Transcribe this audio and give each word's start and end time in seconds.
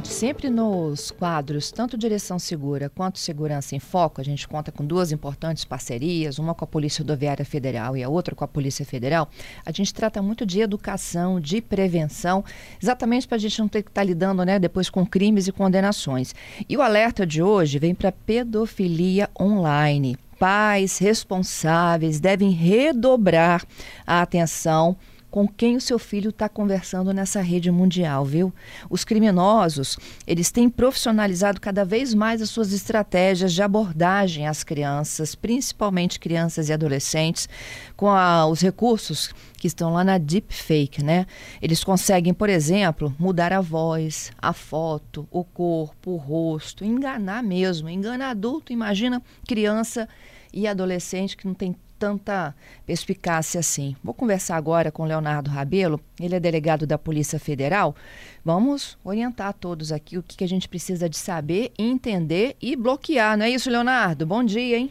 Gente? 0.00 0.08
Sempre 0.08 0.48
nos 0.48 1.10
quadros, 1.10 1.70
tanto 1.70 1.98
Direção 1.98 2.38
Segura 2.38 2.88
quanto 2.88 3.18
Segurança 3.18 3.76
em 3.76 3.78
Foco, 3.78 4.20
a 4.20 4.24
gente 4.24 4.48
conta 4.48 4.72
com 4.72 4.84
duas 4.84 5.12
importantes 5.12 5.64
parcerias, 5.64 6.38
uma 6.38 6.54
com 6.54 6.64
a 6.64 6.66
Polícia 6.66 7.02
Rodoviária 7.02 7.44
Federal 7.44 7.96
e 7.96 8.02
a 8.02 8.08
outra 8.08 8.34
com 8.34 8.42
a 8.42 8.48
Polícia 8.48 8.84
Federal. 8.84 9.28
A 9.64 9.70
gente 9.70 9.92
trata 9.92 10.22
muito 10.22 10.46
de 10.46 10.60
educação, 10.60 11.38
de 11.38 11.60
prevenção, 11.60 12.42
exatamente 12.82 13.28
para 13.28 13.36
a 13.36 13.40
gente 13.40 13.58
não 13.58 13.68
ter 13.68 13.82
que 13.82 13.90
estar 13.90 14.00
tá 14.00 14.04
lidando 14.04 14.44
né, 14.44 14.58
depois 14.58 14.88
com 14.88 15.04
crimes 15.04 15.46
e 15.46 15.52
condenações. 15.52 16.34
E 16.68 16.76
o 16.76 16.82
alerta 16.82 17.26
de 17.26 17.42
hoje 17.42 17.78
vem 17.78 17.94
para 17.94 18.10
pedofilia 18.10 19.28
online 19.38 20.16
pais 20.40 20.96
responsáveis 20.96 22.18
devem 22.18 22.50
redobrar 22.50 23.62
a 24.06 24.22
atenção 24.22 24.96
com 25.30 25.46
quem 25.46 25.76
o 25.76 25.80
seu 25.80 25.98
filho 25.98 26.30
está 26.30 26.48
conversando 26.48 27.12
nessa 27.12 27.40
rede 27.40 27.70
mundial, 27.70 28.24
viu? 28.24 28.52
Os 28.88 29.04
criminosos, 29.04 29.96
eles 30.26 30.50
têm 30.50 30.68
profissionalizado 30.68 31.60
cada 31.60 31.84
vez 31.84 32.12
mais 32.12 32.42
as 32.42 32.50
suas 32.50 32.72
estratégias 32.72 33.52
de 33.52 33.62
abordagem 33.62 34.48
às 34.48 34.64
crianças, 34.64 35.34
principalmente 35.34 36.18
crianças 36.18 36.68
e 36.68 36.72
adolescentes, 36.72 37.48
com 37.96 38.08
a, 38.08 38.46
os 38.46 38.60
recursos 38.60 39.32
que 39.56 39.66
estão 39.66 39.92
lá 39.92 40.02
na 40.02 40.18
deepfake, 40.18 41.04
né? 41.04 41.26
Eles 41.60 41.84
conseguem, 41.84 42.32
por 42.32 42.48
exemplo, 42.48 43.14
mudar 43.18 43.52
a 43.52 43.60
voz, 43.60 44.32
a 44.40 44.52
foto, 44.52 45.28
o 45.30 45.44
corpo, 45.44 46.12
o 46.12 46.16
rosto, 46.16 46.84
enganar 46.84 47.42
mesmo, 47.42 47.88
enganar 47.88 48.30
adulto, 48.30 48.72
imagina 48.72 49.22
criança 49.46 50.08
e 50.52 50.66
adolescente 50.66 51.36
que 51.36 51.46
não 51.46 51.54
tem 51.54 51.76
tanta 52.00 52.54
perspicácia 52.86 53.60
assim. 53.60 53.94
Vou 54.02 54.14
conversar 54.14 54.56
agora 54.56 54.90
com 54.90 55.04
Leonardo 55.04 55.50
Rabelo, 55.50 56.00
ele 56.18 56.34
é 56.34 56.40
delegado 56.40 56.86
da 56.86 56.96
Polícia 56.96 57.38
Federal. 57.38 57.94
Vamos 58.42 58.98
orientar 59.04 59.52
todos 59.52 59.92
aqui 59.92 60.16
o 60.16 60.22
que, 60.22 60.38
que 60.38 60.44
a 60.44 60.48
gente 60.48 60.66
precisa 60.66 61.10
de 61.10 61.18
saber, 61.18 61.70
entender 61.78 62.56
e 62.60 62.74
bloquear. 62.74 63.36
Não 63.36 63.44
é 63.44 63.50
isso, 63.50 63.70
Leonardo? 63.70 64.24
Bom 64.24 64.42
dia, 64.42 64.78
hein? 64.78 64.90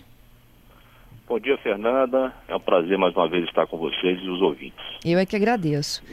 Bom 1.28 1.40
dia, 1.40 1.58
Fernanda. 1.58 2.32
É 2.48 2.56
um 2.56 2.60
prazer 2.60 2.98
mais 2.98 3.16
uma 3.16 3.28
vez 3.28 3.44
estar 3.46 3.66
com 3.66 3.78
vocês 3.78 4.20
e 4.22 4.30
os 4.30 4.42
ouvintes. 4.42 4.86
Eu 5.04 5.18
é 5.18 5.26
que 5.26 5.36
agradeço. 5.36 6.04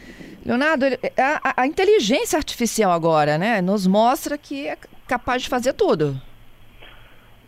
Leonardo, 0.44 0.86
a, 1.18 1.62
a 1.62 1.66
inteligência 1.66 2.38
artificial 2.38 2.90
agora, 2.90 3.36
né, 3.36 3.60
nos 3.60 3.86
mostra 3.86 4.38
que 4.38 4.66
é 4.66 4.78
capaz 5.06 5.42
de 5.42 5.48
fazer 5.50 5.74
tudo. 5.74 6.20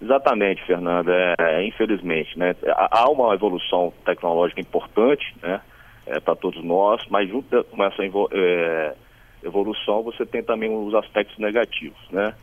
Exatamente, 0.00 0.64
Fernanda. 0.64 1.12
É, 1.12 1.34
é, 1.38 1.66
infelizmente, 1.66 2.38
né? 2.38 2.54
Há 2.66 3.08
uma 3.10 3.34
evolução 3.34 3.92
tecnológica 4.04 4.60
importante, 4.60 5.34
né? 5.42 5.60
É, 6.06 6.20
para 6.20 6.34
todos 6.34 6.62
nós, 6.64 7.04
mas 7.10 7.28
junto 7.28 7.62
com 7.64 7.84
essa 7.84 8.02
é, 8.02 8.94
evolução 9.42 10.02
você 10.02 10.24
tem 10.24 10.42
também 10.42 10.74
os 10.74 10.94
aspectos 10.94 11.36
negativos, 11.38 11.98
né? 12.10 12.34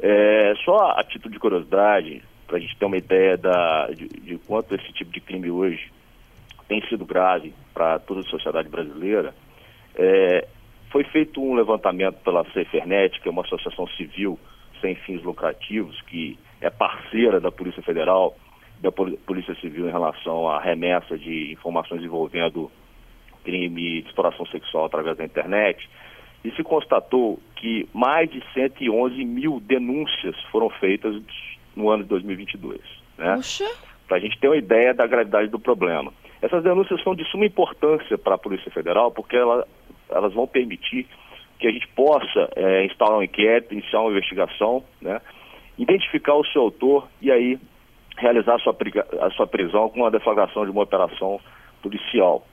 É, 0.00 0.54
só 0.64 0.92
a 0.92 1.04
título 1.04 1.32
de 1.32 1.38
curiosidade, 1.38 2.22
para 2.46 2.56
a 2.56 2.60
gente 2.60 2.76
ter 2.76 2.84
uma 2.86 2.96
ideia 2.96 3.36
da, 3.36 3.88
de, 3.88 4.08
de, 4.08 4.38
quanto 4.38 4.74
esse 4.74 4.90
tipo 4.92 5.12
de 5.12 5.20
crime 5.20 5.50
hoje 5.50 5.92
tem 6.66 6.80
sido 6.88 7.04
grave 7.04 7.52
para 7.74 7.98
toda 7.98 8.20
a 8.20 8.24
sociedade 8.24 8.68
brasileira, 8.68 9.34
é, 9.94 10.48
foi 10.90 11.04
feito 11.04 11.42
um 11.42 11.54
levantamento 11.54 12.16
pela 12.24 12.44
Cefernet, 12.52 13.20
que 13.20 13.28
é 13.28 13.30
uma 13.30 13.42
associação 13.42 13.86
civil 13.88 14.38
sem 14.80 14.94
fins 14.94 15.22
lucrativos, 15.22 16.00
que 16.02 16.38
é 16.60 16.70
parceira 16.70 17.40
da 17.40 17.50
Polícia 17.50 17.82
Federal, 17.82 18.36
da 18.80 18.90
Polícia 18.90 19.54
Civil 19.56 19.88
em 19.88 19.92
relação 19.92 20.48
à 20.48 20.60
remessa 20.60 21.18
de 21.18 21.52
informações 21.52 22.02
envolvendo 22.02 22.70
crime 23.44 24.00
de 24.02 24.08
exploração 24.08 24.46
sexual 24.46 24.86
através 24.86 25.16
da 25.16 25.24
internet, 25.24 25.88
e 26.44 26.50
se 26.52 26.62
constatou 26.62 27.38
que 27.56 27.88
mais 27.92 28.30
de 28.30 28.42
111 28.54 29.24
mil 29.24 29.60
denúncias 29.60 30.36
foram 30.50 30.70
feitas 30.70 31.20
no 31.76 31.90
ano 31.90 32.02
de 32.02 32.08
2022. 32.08 32.80
Né? 33.18 33.36
Para 34.08 34.16
a 34.16 34.20
gente 34.20 34.38
ter 34.38 34.48
uma 34.48 34.56
ideia 34.56 34.94
da 34.94 35.06
gravidade 35.06 35.48
do 35.48 35.58
problema. 35.58 36.12
Essas 36.42 36.62
denúncias 36.62 37.02
são 37.02 37.14
de 37.14 37.24
suma 37.30 37.44
importância 37.44 38.16
para 38.16 38.34
a 38.34 38.38
Polícia 38.38 38.70
Federal, 38.70 39.10
porque 39.10 39.36
ela, 39.36 39.66
elas 40.08 40.32
vão 40.32 40.46
permitir 40.46 41.06
que 41.58 41.66
a 41.66 41.70
gente 41.70 41.86
possa 41.88 42.48
é, 42.56 42.86
instalar 42.86 43.18
um 43.18 43.22
inquérito, 43.22 43.74
iniciar 43.74 44.00
uma 44.00 44.10
investigação, 44.10 44.82
né? 45.00 45.20
Identificar 45.80 46.34
o 46.34 46.44
seu 46.44 46.62
autor 46.62 47.08
e 47.22 47.32
aí 47.32 47.58
realizar 48.18 48.56
a 48.56 48.58
sua, 48.58 48.76
a 49.22 49.30
sua 49.30 49.46
prisão 49.46 49.88
com 49.88 50.04
a 50.04 50.10
deflagração 50.10 50.64
de 50.64 50.70
uma 50.70 50.82
operação 50.82 51.40
policial. 51.82 52.44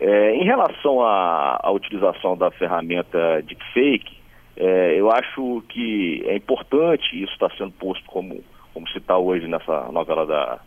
É, 0.00 0.34
em 0.34 0.44
relação 0.44 1.02
à, 1.02 1.70
utilização 1.70 2.36
da 2.36 2.50
ferramenta 2.50 3.42
deepfake, 3.42 4.16
é, 4.56 4.98
eu 4.98 5.10
acho 5.10 5.62
que 5.68 6.22
é 6.26 6.36
importante 6.36 7.22
isso 7.22 7.32
estar 7.32 7.50
sendo 7.56 7.72
posto 7.72 8.04
como, 8.06 8.42
como 8.72 8.88
se 8.88 8.98
está 8.98 9.18
hoje 9.18 9.46
nessa 9.46 9.92
novela 9.92 10.26
da, 10.26 10.58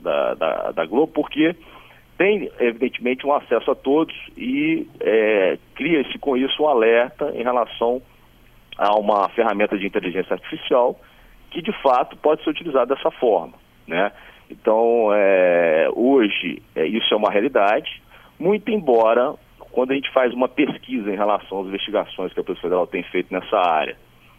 da, 0.00 0.34
da, 0.34 0.72
da, 0.72 0.86
Globo, 0.86 1.12
porque 1.12 1.56
tem, 2.18 2.50
evidentemente, 2.60 3.26
um 3.26 3.32
acesso 3.32 3.70
a 3.70 3.74
todos 3.74 4.14
e 4.36 4.86
é, 5.00 5.58
cria-se 5.74 6.18
com 6.18 6.36
isso 6.36 6.62
um 6.62 6.68
alerta 6.68 7.32
em 7.34 7.42
relação 7.42 8.02
a 8.76 8.98
uma 8.98 9.28
ferramenta 9.30 9.78
de 9.78 9.86
inteligência 9.86 10.34
artificial 10.34 11.00
que 11.50 11.60
de 11.60 11.72
fato 11.82 12.16
pode 12.16 12.42
ser 12.44 12.50
utilizado 12.50 12.94
dessa 12.94 13.10
forma. 13.10 13.54
Né? 13.86 14.12
Então, 14.50 15.10
é, 15.12 15.88
hoje, 15.94 16.62
é, 16.74 16.86
isso 16.86 17.12
é 17.12 17.16
uma 17.16 17.30
realidade, 17.30 18.02
muito 18.38 18.70
embora, 18.70 19.34
quando 19.72 19.92
a 19.92 19.94
gente 19.94 20.10
faz 20.12 20.32
uma 20.32 20.48
pesquisa 20.48 21.10
em 21.10 21.16
relação 21.16 21.60
às 21.60 21.66
investigações 21.66 22.32
que 22.32 22.40
a 22.40 22.44
Polícia 22.44 22.62
Federal 22.62 22.86
tem 22.86 23.02
feito 23.04 23.32
nessa 23.32 23.56
área, 23.56 23.96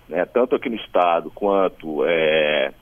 né, 0.10 0.26
tanto 0.26 0.56
aqui 0.56 0.70
no 0.70 0.76
Estado 0.76 1.32
quanto 1.32 2.04
é, 2.06 2.74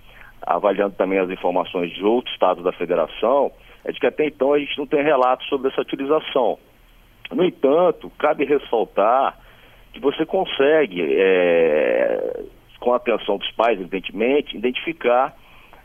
avaliando 0.41 0.95
também 0.95 1.19
as 1.19 1.29
informações 1.29 1.91
de 1.91 2.03
outros 2.03 2.33
estados 2.33 2.63
da 2.63 2.71
federação, 2.71 3.51
é 3.85 3.91
de 3.91 3.99
que 3.99 4.07
até 4.07 4.25
então 4.25 4.53
a 4.53 4.59
gente 4.59 4.77
não 4.77 4.87
tem 4.87 5.03
relatos 5.03 5.47
sobre 5.47 5.69
essa 5.69 5.81
utilização. 5.81 6.57
No 7.31 7.45
entanto, 7.45 8.11
cabe 8.17 8.45
ressaltar 8.45 9.37
que 9.93 9.99
você 9.99 10.25
consegue 10.25 11.01
é, 11.01 12.43
com 12.79 12.93
a 12.93 12.97
atenção 12.97 13.37
dos 13.37 13.51
pais, 13.51 13.79
evidentemente, 13.79 14.57
identificar 14.57 15.35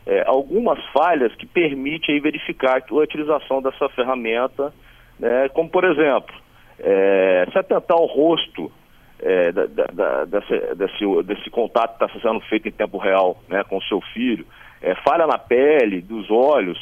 é, 0.05 0.23
algumas 0.27 0.83
falhas 0.87 1.33
que 1.35 1.45
permitem 1.45 2.19
verificar 2.19 2.81
a 2.87 2.95
utilização 2.95 3.61
dessa 3.61 3.89
ferramenta, 3.89 4.73
né, 5.19 5.49
como 5.49 5.69
por 5.69 5.83
exemplo, 5.83 6.35
é, 6.79 7.47
se 7.51 7.57
atentar 7.57 7.97
ao 7.97 8.05
rosto 8.05 8.71
é, 9.19 9.51
da, 9.51 9.65
da, 9.65 10.25
desse, 10.25 10.75
desse, 10.75 11.23
desse, 11.23 11.49
contato 11.49 11.97
que 11.97 12.05
está 12.05 12.19
sendo 12.19 12.39
feito 12.41 12.67
em 12.67 12.71
tempo 12.71 12.97
real 12.97 13.37
né, 13.47 13.63
com 13.63 13.77
o 13.77 13.83
seu 13.83 14.01
filho, 14.13 14.45
falha 15.03 15.25
na 15.25 15.37
pele, 15.37 15.99
dos 15.99 16.29
olhos, 16.29 16.77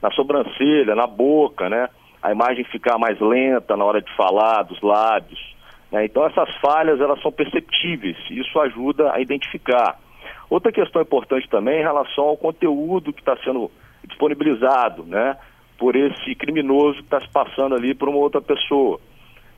na 0.00 0.10
sobrancelha, 0.12 0.94
na 0.94 1.06
boca, 1.06 1.68
né, 1.68 1.90
a 2.22 2.32
imagem 2.32 2.64
ficar 2.64 2.96
mais 2.96 3.20
lenta 3.20 3.76
na 3.76 3.84
hora 3.84 4.00
de 4.00 4.10
falar, 4.16 4.62
dos 4.62 4.80
lábios? 4.80 5.55
Então 6.04 6.24
essas 6.26 6.54
falhas 6.56 7.00
elas 7.00 7.20
são 7.22 7.32
perceptíveis 7.32 8.16
e 8.30 8.40
isso 8.40 8.58
ajuda 8.60 9.12
a 9.12 9.20
identificar. 9.20 9.98
Outra 10.48 10.70
questão 10.70 11.02
importante 11.02 11.48
também 11.48 11.76
é 11.76 11.80
em 11.80 11.84
relação 11.84 12.24
ao 12.24 12.36
conteúdo 12.36 13.12
que 13.12 13.20
está 13.20 13.36
sendo 13.38 13.70
disponibilizado, 14.04 15.02
né, 15.04 15.36
por 15.78 15.96
esse 15.96 16.34
criminoso 16.34 16.98
que 16.98 17.04
está 17.04 17.20
se 17.20 17.28
passando 17.30 17.74
ali 17.74 17.94
por 17.94 18.08
uma 18.08 18.18
outra 18.18 18.40
pessoa. 18.40 19.00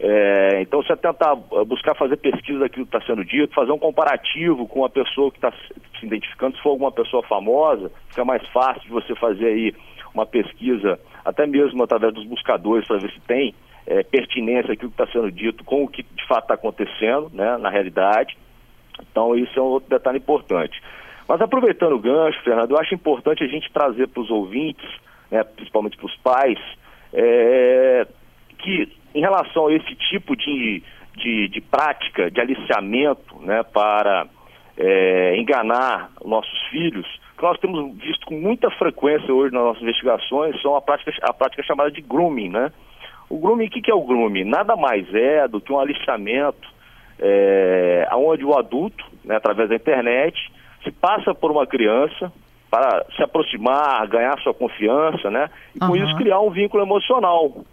É, 0.00 0.62
então, 0.62 0.80
você 0.80 0.96
tentar 0.96 1.34
buscar 1.66 1.94
fazer 1.96 2.16
pesquisa 2.18 2.60
daquilo 2.60 2.86
que 2.86 2.96
está 2.96 3.04
sendo 3.04 3.24
dito, 3.24 3.52
fazer 3.52 3.72
um 3.72 3.78
comparativo 3.78 4.66
com 4.68 4.84
a 4.84 4.88
pessoa 4.88 5.30
que 5.30 5.38
está 5.38 5.50
se 5.98 6.06
identificando, 6.06 6.56
se 6.56 6.62
for 6.62 6.70
alguma 6.70 6.92
pessoa 6.92 7.22
famosa, 7.24 7.90
fica 8.08 8.24
mais 8.24 8.46
fácil 8.48 8.82
de 8.82 8.90
você 8.90 9.14
fazer 9.16 9.46
aí 9.46 9.74
uma 10.14 10.24
pesquisa, 10.24 11.00
até 11.24 11.46
mesmo 11.46 11.82
através 11.82 12.14
dos 12.14 12.24
buscadores, 12.24 12.86
para 12.86 12.98
ver 12.98 13.10
se 13.10 13.20
tem 13.22 13.54
é, 13.88 14.02
pertinência 14.02 14.74
aquilo 14.74 14.90
que 14.90 15.02
está 15.02 15.10
sendo 15.10 15.32
dito 15.32 15.64
com 15.64 15.82
o 15.82 15.88
que 15.88 16.02
de 16.02 16.26
fato 16.26 16.42
está 16.42 16.54
acontecendo, 16.54 17.30
né, 17.32 17.56
na 17.56 17.70
realidade. 17.70 18.36
Então, 19.00 19.34
isso 19.34 19.58
é 19.58 19.62
um 19.62 19.66
outro 19.66 19.88
detalhe 19.88 20.18
importante. 20.18 20.80
Mas 21.26 21.40
aproveitando 21.40 21.94
o 21.94 21.98
gancho, 21.98 22.42
Fernando, 22.42 22.72
eu 22.72 22.78
acho 22.78 22.94
importante 22.94 23.42
a 23.42 23.46
gente 23.46 23.72
trazer 23.72 24.08
para 24.08 24.22
os 24.22 24.30
ouvintes, 24.30 24.86
né, 25.30 25.42
principalmente 25.42 25.96
para 25.96 26.06
os 26.06 26.16
pais, 26.16 26.58
é, 27.14 28.06
que 28.58 28.92
em 29.14 29.20
relação 29.20 29.68
a 29.68 29.72
esse 29.72 29.94
tipo 30.10 30.36
de, 30.36 30.82
de, 31.16 31.48
de 31.48 31.60
prática, 31.62 32.30
de 32.30 32.40
aliciamento 32.40 33.40
né, 33.40 33.62
para 33.62 34.26
é, 34.76 35.36
enganar 35.38 36.10
nossos 36.22 36.60
filhos, 36.70 37.06
que 37.38 37.42
nós 37.42 37.58
temos 37.58 37.96
visto 37.96 38.26
com 38.26 38.34
muita 38.34 38.70
frequência 38.72 39.32
hoje 39.32 39.54
nas 39.54 39.62
nossas 39.62 39.82
investigações, 39.82 40.60
são 40.60 40.76
a 40.76 40.82
prática, 40.82 41.10
a 41.22 41.32
prática 41.32 41.62
chamada 41.62 41.90
de 41.90 42.02
grooming, 42.02 42.50
né? 42.50 42.70
O 43.28 43.38
grooming, 43.38 43.66
o 43.66 43.70
que, 43.70 43.82
que 43.82 43.90
é 43.90 43.94
o 43.94 44.04
grooming? 44.04 44.44
Nada 44.44 44.74
mais 44.76 45.12
é 45.14 45.46
do 45.46 45.60
que 45.60 45.72
um 45.72 45.78
aliciamento 45.78 46.68
é, 47.20 48.08
onde 48.12 48.44
o 48.44 48.56
adulto 48.56 49.04
né, 49.24 49.36
através 49.36 49.68
da 49.68 49.76
internet, 49.76 50.50
se 50.82 50.90
passa 50.90 51.34
por 51.34 51.50
uma 51.50 51.66
criança 51.66 52.32
para 52.70 53.04
se 53.16 53.22
aproximar, 53.22 54.06
ganhar 54.08 54.38
sua 54.40 54.54
confiança, 54.54 55.30
né? 55.30 55.50
E 55.74 55.78
com 55.78 55.86
uhum. 55.86 55.96
isso 55.96 56.16
criar 56.16 56.40
um 56.40 56.50
vínculo 56.50 56.82
emocional. 56.82 57.64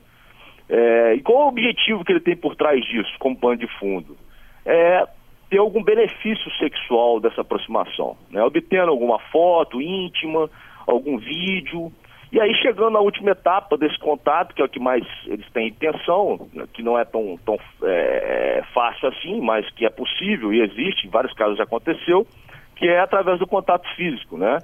É, 0.70 1.16
e 1.16 1.22
qual 1.22 1.42
é 1.42 1.46
o 1.46 1.48
objetivo 1.50 2.04
que 2.04 2.12
ele 2.12 2.22
tem 2.22 2.36
por 2.36 2.56
trás 2.56 2.84
disso, 2.86 3.12
como 3.20 3.38
pano 3.38 3.58
de 3.58 3.68
fundo? 3.80 4.18
É 4.66 5.06
ter 5.50 5.60
algum 5.60 5.84
benefício 5.84 6.52
sexual 6.58 7.20
dessa 7.20 7.42
aproximação, 7.42 8.18
né? 8.32 8.44
obtendo 8.44 8.90
alguma 8.90 9.20
foto 9.32 9.82
íntima, 9.82 10.50
algum 10.88 11.18
vídeo, 11.18 11.92
e 12.36 12.42
aí 12.42 12.54
chegando 12.56 12.90
na 12.90 13.00
última 13.00 13.32
etapa 13.32 13.78
desse 13.78 13.98
contato, 13.98 14.54
que 14.54 14.62
é 14.62 14.66
o 14.66 14.68
que 14.68 14.78
mais 14.78 15.06
eles 15.26 15.50
têm 15.54 15.70
intenção, 15.70 16.50
que 16.74 16.84
não 16.84 17.00
é 17.00 17.06
tão, 17.06 17.40
tão 17.46 17.58
é, 17.82 18.62
fácil 18.74 19.08
assim, 19.08 19.40
mas 19.40 19.66
que 19.72 19.86
é 19.86 19.90
possível 19.90 20.54
e 20.54 20.60
existe, 20.60 21.08
em 21.08 21.10
vários 21.10 21.34
casos 21.34 21.58
já 21.58 21.64
aconteceu, 21.64 22.28
que 22.76 22.90
é 22.90 23.00
através 23.00 23.40
do 23.40 23.48
contato 23.48 23.88
físico, 23.96 24.38
né? 24.38 24.58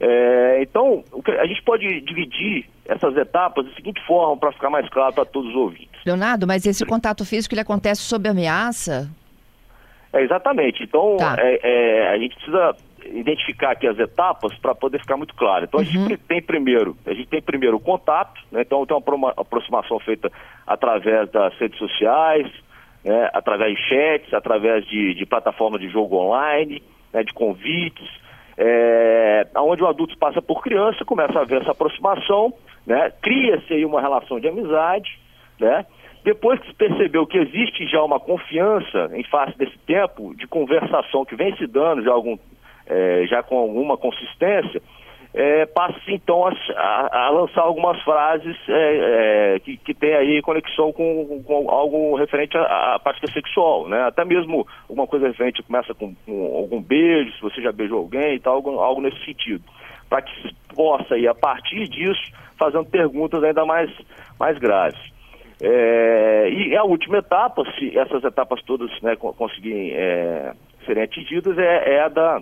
É, 0.00 0.62
então, 0.62 1.04
a 1.38 1.46
gente 1.46 1.62
pode 1.62 2.00
dividir 2.00 2.64
essas 2.86 3.14
etapas 3.18 3.66
da 3.66 3.74
seguinte 3.74 4.00
forma, 4.06 4.38
para 4.38 4.52
ficar 4.52 4.70
mais 4.70 4.88
claro 4.88 5.12
para 5.12 5.26
todos 5.26 5.50
os 5.50 5.56
ouvintes. 5.56 6.02
Leonardo, 6.06 6.46
mas 6.46 6.64
esse 6.64 6.86
contato 6.86 7.22
físico 7.26 7.54
ele 7.54 7.60
acontece 7.60 8.00
sob 8.00 8.26
ameaça? 8.26 9.10
É, 10.10 10.22
exatamente. 10.22 10.82
Então, 10.82 11.18
tá. 11.18 11.36
é, 11.38 11.60
é, 11.62 12.08
a 12.08 12.16
gente 12.16 12.34
precisa 12.36 12.74
identificar 13.06 13.72
aqui 13.72 13.86
as 13.86 13.98
etapas 13.98 14.56
para 14.58 14.74
poder 14.74 14.98
ficar 14.98 15.16
muito 15.16 15.34
claro. 15.34 15.64
Então, 15.64 15.80
a 15.80 15.84
gente 15.84 16.12
uhum. 16.12 16.18
tem 16.28 16.42
primeiro, 16.42 16.96
a 17.06 17.12
gente 17.12 17.28
tem 17.28 17.42
primeiro 17.42 17.76
o 17.76 17.80
contato, 17.80 18.40
né? 18.50 18.62
então 18.62 18.84
tem 18.86 18.96
uma 18.96 19.30
aproximação 19.36 19.98
feita 20.00 20.30
através 20.66 21.30
das 21.30 21.54
redes 21.58 21.78
sociais, 21.78 22.50
né? 23.04 23.30
através 23.32 23.76
de 23.76 23.82
chats, 23.88 24.34
através 24.34 24.84
de, 24.86 25.14
de 25.14 25.26
plataformas 25.26 25.80
de 25.80 25.88
jogo 25.88 26.16
online, 26.16 26.82
né? 27.12 27.22
de 27.22 27.32
convites, 27.32 28.08
é, 28.56 29.46
onde 29.56 29.82
o 29.82 29.86
adulto 29.86 30.16
passa 30.18 30.40
por 30.40 30.62
criança, 30.62 31.04
começa 31.04 31.38
a 31.38 31.42
haver 31.42 31.62
essa 31.62 31.72
aproximação, 31.72 32.52
né? 32.86 33.12
cria-se 33.20 33.72
aí 33.72 33.84
uma 33.84 34.00
relação 34.00 34.38
de 34.38 34.48
amizade, 34.48 35.18
né? 35.58 35.84
Depois 36.24 36.58
que 36.58 36.68
se 36.68 36.74
percebeu 36.74 37.26
que 37.26 37.36
existe 37.36 37.86
já 37.86 38.02
uma 38.02 38.18
confiança 38.18 39.10
em 39.12 39.22
face 39.24 39.56
desse 39.58 39.76
tempo 39.86 40.34
de 40.34 40.46
conversação 40.46 41.22
que 41.22 41.36
vem 41.36 41.54
se 41.56 41.66
dando 41.66 42.02
já, 42.02 42.12
algum, 42.12 42.38
é, 42.86 43.26
já 43.26 43.42
com 43.42 43.58
alguma 43.58 43.96
consistência, 43.96 44.80
é, 45.36 45.68
então 46.06 46.46
a, 46.46 46.52
a, 46.76 47.26
a, 47.26 47.30
lançar 47.30 47.62
algumas 47.62 48.00
frases 48.02 48.56
é, 48.68 49.54
é, 49.56 49.58
que, 49.58 49.76
que 49.78 49.92
tem 49.92 50.14
aí 50.14 50.40
conexão 50.40 50.92
com, 50.92 51.42
com 51.42 51.68
algo 51.68 52.14
referente 52.14 52.56
à, 52.56 52.94
à, 52.94 52.98
prática 53.00 53.26
sexual, 53.32 53.88
né? 53.88 54.00
Até 54.02 54.24
mesmo 54.24 54.64
alguma 54.88 55.08
coisa 55.08 55.26
referente, 55.26 55.60
começa 55.64 55.92
com, 55.92 56.14
com, 56.24 56.56
algum 56.56 56.80
beijo, 56.80 57.32
se 57.32 57.42
você 57.42 57.60
já 57.60 57.72
beijou 57.72 57.98
alguém 57.98 58.36
e 58.36 58.38
tal, 58.38 58.54
algo, 58.54 58.78
algo 58.78 59.00
nesse 59.00 59.24
sentido. 59.24 59.64
Para 60.08 60.22
que 60.22 60.40
se 60.40 60.54
possa 60.72 61.16
aí, 61.16 61.26
a 61.26 61.34
partir 61.34 61.88
disso, 61.88 62.30
fazendo 62.56 62.84
perguntas 62.84 63.42
ainda 63.42 63.66
mais, 63.66 63.90
mais 64.38 64.56
graves. 64.58 65.00
É, 65.60 66.48
e 66.48 66.76
a 66.76 66.84
última 66.84 67.18
etapa, 67.18 67.64
se 67.76 67.98
essas 67.98 68.22
etapas 68.22 68.62
todas 68.62 68.88
né, 69.02 69.16
conseguirem 69.16 69.90
é, 69.94 70.52
serem 70.86 71.02
atingidas, 71.02 71.58
é, 71.58 71.94
é, 71.94 72.02
a 72.02 72.08
da, 72.08 72.40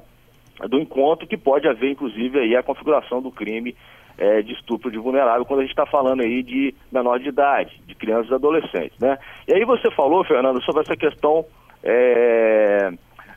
do 0.69 0.79
encontro 0.79 1.27
que 1.27 1.37
pode 1.37 1.69
haver, 1.69 1.91
inclusive, 1.91 2.39
aí 2.39 2.57
a 2.57 2.63
configuração 2.63 3.21
do 3.21 3.31
crime 3.31 3.75
é, 4.19 4.43
de 4.43 4.53
estupro 4.53 4.91
de 4.91 4.99
vulnerável, 4.99 5.45
quando 5.45 5.61
a 5.61 5.63
gente 5.63 5.73
está 5.73 5.87
falando 5.87 6.23
aí 6.23 6.43
de 6.43 6.75
menor 6.91 7.19
de 7.19 7.29
idade, 7.29 7.81
de 7.87 7.95
crianças 7.95 8.31
e 8.31 8.35
adolescentes. 8.35 8.99
Né? 8.99 9.19
E 9.49 9.55
aí 9.55 9.65
você 9.65 9.91
falou, 9.91 10.25
Fernando, 10.25 10.63
sobre 10.63 10.83
essa 10.83 10.97
questão 10.97 11.45
é, 11.83 12.93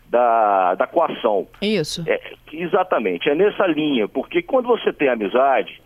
da, 0.10 0.76
da 0.76 0.88
coação. 0.88 1.48
Isso. 1.62 2.04
É, 2.08 2.20
exatamente, 2.52 3.30
é 3.30 3.36
nessa 3.36 3.66
linha, 3.68 4.08
porque 4.08 4.42
quando 4.42 4.68
você 4.68 4.92
tem 4.94 5.10
amizade, 5.10 5.82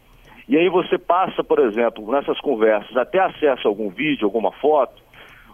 e 0.47 0.57
aí 0.57 0.67
você 0.67 0.97
passa, 0.97 1.43
por 1.43 1.59
exemplo, 1.59 2.11
nessas 2.11 2.39
conversas, 2.39 2.97
até 2.97 3.19
acesso 3.19 3.67
a 3.67 3.71
algum 3.71 3.89
vídeo, 3.89 4.25
alguma 4.25 4.51
foto, 4.53 5.01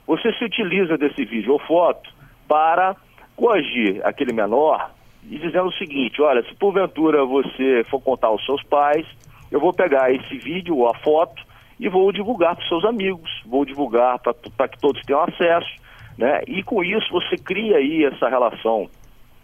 você 0.08 0.32
se 0.34 0.46
utiliza 0.46 0.98
desse 0.98 1.26
vídeo 1.26 1.52
ou 1.52 1.60
foto 1.60 2.10
para 2.48 2.96
coagir 3.36 4.00
aquele 4.04 4.34
menor 4.34 4.95
e 5.30 5.38
dizendo 5.40 5.68
o 5.68 5.74
seguinte, 5.74 6.22
olha, 6.22 6.44
se 6.44 6.54
porventura 6.56 7.26
você 7.26 7.84
for 7.90 8.02
contar 8.02 8.28
aos 8.28 8.46
seus 8.46 8.64
pais, 8.64 9.06
eu 9.52 9.60
vou 9.60 9.74
pegar 9.74 10.12
esse 10.14 10.38
vídeo 10.38 10.78
ou 10.78 10.90
a 10.90 10.94
foto 11.00 11.42
e 11.80 11.90
vou 11.90 12.12
divulgar 12.12 12.56
para 12.56 12.64
os 12.64 12.70
seus 12.70 12.86
amigos, 12.86 13.30
vou 13.46 13.66
divulgar 13.66 14.20
para 14.20 14.68
que 14.68 14.80
todos 14.80 15.02
tenham 15.04 15.24
acesso, 15.24 15.70
né? 16.18 16.42
E 16.48 16.64
com 16.64 16.84
isso 16.84 17.12
você 17.12 17.38
cria 17.38 17.78
aí 17.78 18.06
essa 18.06 18.30
relação 18.30 18.90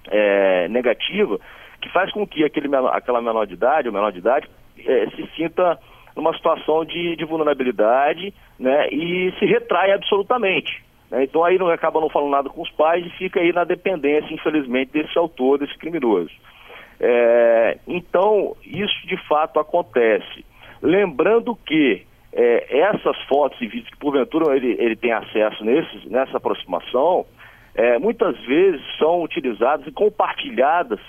é, 0.10 0.68
negativa 0.70 1.40
que 1.82 1.90
faz 1.90 2.12
com 2.12 2.26
que 2.26 2.44
aquele 2.44 2.70
aquela 2.92 3.22
menor 3.22 3.46
de 3.46 3.56
idade, 3.56 3.88
ou 3.88 3.94
menor 3.94 4.12
de 4.12 4.20
idade, 4.20 4.48
é, 4.86 5.08
se 5.10 5.28
sinta 5.36 5.80
numa 6.16 6.34
situação 6.36 6.86
de, 6.86 7.16
de, 7.16 7.26
vulnerabilidade 7.26 8.34
né, 8.60 8.88
e 8.90 9.34
se 9.40 9.46
retrai 9.46 9.92
absolutamente. 9.92 10.84
Né? 11.12 11.26
Então 11.26 11.44
aí 11.44 11.58
não 11.60 11.68
acaba 11.68 12.00
não 12.00 12.10
falando 12.10 12.32
nada 12.32 12.50
com 12.50 12.62
os 12.62 12.72
pais 12.72 13.06
e 13.06 13.10
fica 13.12 13.40
aí 13.40 13.52
na 13.52 13.64
dependência, 13.66 14.34
infelizmente, 14.34 14.94
desse 14.94 15.18
autor, 15.18 15.60
desse 15.60 15.78
criminoso. 15.78 16.32
É, 17.00 17.78
então, 17.88 18.56
isso 18.64 19.06
de 19.06 19.18
fato 19.28 19.60
acontece. 19.60 20.46
Lembrando 20.82 21.56
que 21.56 22.04
é, 22.32 22.80
essas 22.80 23.18
fotos 23.24 23.60
e 23.62 23.68
vídeos 23.68 23.90
que 23.90 23.98
porventura 23.98 24.56
ele, 24.56 24.76
ele 24.80 24.96
tem 24.96 25.12
acesso 25.12 25.64
nesses, 25.66 26.06
nessa 26.06 26.38
aproximação, 26.38 27.26
é, 27.76 28.00
muitas 28.00 28.40
vezes 28.46 28.82
são 28.98 29.22
utilizadas 29.22 29.86
e 29.86 29.92
compartilhadas 29.92 31.00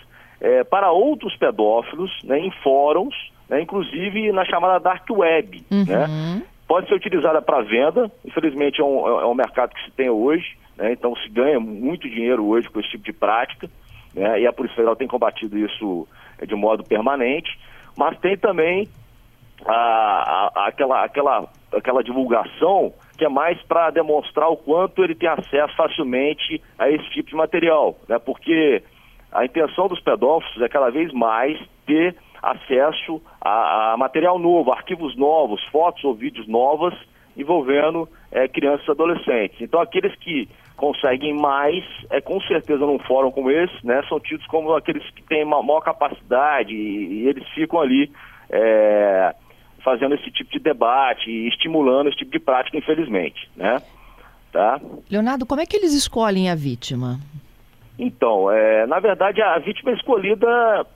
é, 0.41 0.65
para 0.65 0.91
outros 0.91 1.37
pedófilos 1.37 2.11
né, 2.25 2.39
em 2.39 2.51
fóruns 2.63 3.15
né, 3.53 3.61
inclusive 3.61 4.33
na 4.33 4.47
chamada 4.47 4.79
dark 4.81 5.09
web, 5.11 5.63
uhum. 5.71 5.85
né? 5.85 6.43
Pode 6.73 6.89
ser 6.89 6.95
utilizada 6.95 7.43
para 7.43 7.61
venda, 7.61 8.11
infelizmente 8.25 8.81
é 8.81 8.85
um, 8.85 9.07
é 9.07 9.27
um 9.27 9.35
mercado 9.35 9.75
que 9.75 9.85
se 9.85 9.91
tem 9.91 10.09
hoje, 10.09 10.57
né? 10.75 10.91
então 10.91 11.15
se 11.17 11.29
ganha 11.29 11.61
muito 11.61 12.09
dinheiro 12.09 12.47
hoje 12.47 12.67
com 12.71 12.81
esse 12.81 12.89
tipo 12.89 13.05
de 13.05 13.13
prática, 13.13 13.69
né? 14.15 14.41
e 14.41 14.47
a 14.47 14.55
Polícia 14.55 14.77
Federal 14.77 14.97
tem 14.97 15.07
combatido 15.07 15.59
isso 15.59 16.09
é, 16.39 16.47
de 16.47 16.55
modo 16.55 16.83
permanente, 16.83 17.59
mas 17.95 18.19
tem 18.21 18.39
também 18.39 18.89
a, 19.67 19.75
a, 20.55 20.69
aquela, 20.69 21.05
aquela, 21.05 21.47
aquela 21.77 22.03
divulgação 22.03 22.95
que 23.19 23.25
é 23.27 23.29
mais 23.29 23.61
para 23.65 23.91
demonstrar 23.91 24.49
o 24.49 24.57
quanto 24.57 25.05
ele 25.05 25.15
tem 25.15 25.29
acesso 25.29 25.77
facilmente 25.77 26.59
a 26.79 26.89
esse 26.89 27.05
tipo 27.11 27.29
de 27.29 27.37
material, 27.37 27.99
né? 28.09 28.19
porque 28.19 28.83
a 29.31 29.45
intenção 29.45 29.89
dos 29.89 30.01
pedófilos 30.01 30.63
é 30.63 30.71
cada 30.71 30.89
vez 30.89 31.13
mais 31.13 31.61
ter 31.85 32.17
acesso 32.43 33.23
a, 33.41 33.93
a 33.93 33.97
material 33.97 34.39
novo, 34.39 34.73
arquivos 34.73 35.17
novos, 35.17 35.63
fotos 35.67 36.03
ou 36.05 36.15
vídeos 36.15 36.49
novas 36.49 36.95
envolvendo 37.37 38.09
é, 38.31 38.47
crianças 38.49 38.87
e 38.87 38.91
adolescentes. 38.91 39.61
Então, 39.61 39.81
aqueles 39.81 40.15
que 40.17 40.49
conseguem 40.77 41.35
mais, 41.35 41.85
é, 42.11 42.21
com 42.21 42.41
certeza 42.43 42.85
num 42.85 42.99
fórum 42.99 43.31
como 43.31 43.51
esse, 43.51 43.87
né, 43.87 44.03
são 44.09 44.19
tidos 44.21 44.47
como 44.47 44.75
aqueles 44.75 45.09
que 45.11 45.23
têm 45.23 45.45
maior 45.45 45.81
capacidade 45.81 46.75
e, 46.75 47.23
e 47.23 47.29
eles 47.29 47.47
ficam 47.51 47.81
ali 47.81 48.11
é, 48.51 49.35
fazendo 49.83 50.15
esse 50.15 50.31
tipo 50.31 50.51
de 50.51 50.59
debate 50.59 51.31
e 51.31 51.49
estimulando 51.49 52.09
esse 52.09 52.19
tipo 52.19 52.31
de 52.31 52.39
prática, 52.39 52.77
infelizmente, 52.77 53.49
né? 53.57 53.81
Tá? 54.53 54.79
Leonardo, 55.11 55.47
como 55.47 55.63
é 55.63 55.67
que 55.67 55.77
eles 55.77 55.95
escolhem 55.95 56.51
a 56.51 56.55
vítima? 56.55 57.19
Então, 57.99 58.51
é, 58.51 58.87
na 58.87 59.01
verdade, 59.01 59.41
a 59.41 59.59
vítima 59.59 59.93
é 59.93 59.95
escolhida 59.95 60.87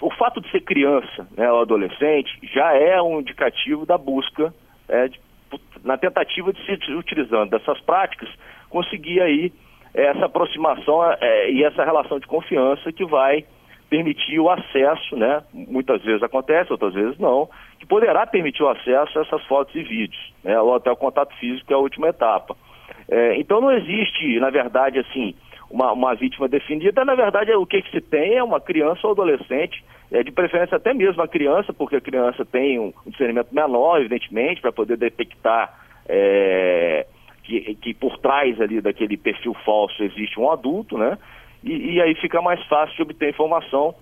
o 0.00 0.10
fato 0.10 0.40
de 0.40 0.50
ser 0.50 0.60
criança 0.60 1.28
né, 1.36 1.50
ou 1.50 1.60
adolescente 1.60 2.38
já 2.52 2.74
é 2.74 3.00
um 3.00 3.20
indicativo 3.20 3.86
da 3.86 3.96
busca, 3.96 4.52
é, 4.88 5.08
de, 5.08 5.20
na 5.84 5.96
tentativa 5.96 6.52
de 6.52 6.64
se 6.64 6.92
utilizando 6.92 7.50
dessas 7.50 7.80
práticas, 7.80 8.28
conseguir 8.68 9.20
aí 9.20 9.52
essa 9.94 10.24
aproximação 10.24 11.04
é, 11.20 11.50
e 11.50 11.62
essa 11.62 11.84
relação 11.84 12.18
de 12.18 12.26
confiança 12.26 12.92
que 12.92 13.04
vai 13.04 13.44
permitir 13.88 14.40
o 14.40 14.50
acesso, 14.50 15.16
né? 15.16 15.42
Muitas 15.52 16.02
vezes 16.02 16.22
acontece, 16.22 16.72
outras 16.72 16.92
vezes 16.94 17.16
não, 17.18 17.48
que 17.78 17.86
poderá 17.86 18.26
permitir 18.26 18.64
o 18.64 18.68
acesso 18.68 19.18
a 19.18 19.22
essas 19.22 19.44
fotos 19.44 19.72
e 19.76 19.84
vídeos, 19.84 20.32
né? 20.42 20.60
Ou 20.60 20.74
até 20.74 20.90
o 20.90 20.96
contato 20.96 21.32
físico, 21.36 21.68
que 21.68 21.72
é 21.72 21.76
a 21.76 21.80
última 21.80 22.08
etapa. 22.08 22.56
É, 23.08 23.38
então 23.38 23.60
não 23.60 23.70
existe, 23.70 24.40
na 24.40 24.50
verdade, 24.50 24.98
assim, 24.98 25.34
uma, 25.70 25.92
uma 25.92 26.14
vítima 26.14 26.48
definida, 26.48 27.04
na 27.04 27.14
verdade, 27.14 27.52
o 27.52 27.66
que, 27.66 27.82
que 27.82 27.90
se 27.90 28.00
tem 28.00 28.36
é 28.36 28.42
uma 28.42 28.60
criança 28.60 29.06
ou 29.06 29.12
adolescente, 29.12 29.84
é, 30.12 30.22
de 30.22 30.30
preferência 30.30 30.76
até 30.76 30.94
mesmo 30.94 31.22
a 31.22 31.28
criança, 31.28 31.72
porque 31.72 31.96
a 31.96 32.00
criança 32.00 32.44
tem 32.44 32.78
um, 32.78 32.92
um 33.06 33.10
discernimento 33.10 33.52
menor, 33.52 34.00
evidentemente, 34.00 34.60
para 34.60 34.72
poder 34.72 34.96
detectar 34.96 35.72
é, 36.08 37.06
que, 37.42 37.74
que 37.76 37.94
por 37.94 38.18
trás 38.18 38.60
ali 38.60 38.80
daquele 38.80 39.16
perfil 39.16 39.54
falso 39.64 40.02
existe 40.02 40.38
um 40.38 40.50
adulto, 40.50 40.96
né? 40.98 41.18
E, 41.62 41.94
e 41.94 42.00
aí 42.00 42.14
fica 42.16 42.42
mais 42.42 42.62
fácil 42.66 42.94
de 42.96 43.02
obter 43.02 43.30
informação. 43.30 43.94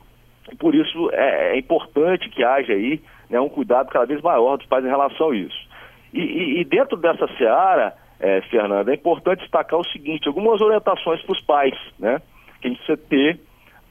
Por 0.59 0.75
isso 0.75 1.11
é, 1.13 1.55
é 1.55 1.59
importante 1.59 2.29
que 2.29 2.43
haja 2.43 2.73
aí 2.73 3.01
né, 3.31 3.41
um 3.41 3.49
cuidado 3.49 3.89
cada 3.89 4.05
vez 4.05 4.21
maior 4.21 4.57
dos 4.57 4.67
pais 4.67 4.85
em 4.85 4.89
relação 4.89 5.31
a 5.31 5.37
isso. 5.37 5.69
E, 6.13 6.21
e, 6.21 6.61
e 6.61 6.65
dentro 6.65 6.97
dessa 6.97 7.27
seara, 7.39 7.95
é, 8.23 8.41
Fernanda, 8.43 8.93
é 8.93 8.95
importante 8.95 9.41
destacar 9.41 9.79
o 9.79 9.85
seguinte, 9.85 10.29
algumas 10.29 10.61
orientações 10.61 11.21
para 11.23 11.33
os 11.33 11.41
pais, 11.41 11.75
né? 11.99 12.23
que 12.61 12.69
a 12.69 12.71
gente 12.71 12.79
precisa 12.79 13.09
ter 13.09 13.41